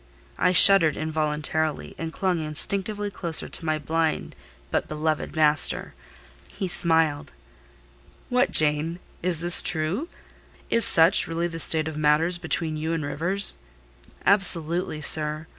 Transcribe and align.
I 0.39 0.51
shuddered 0.51 0.97
involuntarily, 0.97 1.93
and 1.95 2.11
clung 2.11 2.39
instinctively 2.39 3.11
closer 3.11 3.47
to 3.47 3.65
my 3.65 3.77
blind 3.77 4.35
but 4.71 4.87
beloved 4.87 5.35
master. 5.35 5.93
He 6.47 6.67
smiled. 6.67 7.31
"What, 8.27 8.49
Jane! 8.49 8.97
Is 9.21 9.41
this 9.41 9.61
true? 9.61 10.09
Is 10.71 10.85
such 10.85 11.27
really 11.27 11.45
the 11.47 11.59
state 11.59 11.87
of 11.87 11.97
matters 11.97 12.39
between 12.39 12.77
you 12.77 12.93
and 12.93 13.05
Rivers?" 13.05 13.59
"Absolutely, 14.25 15.01
sir! 15.01 15.45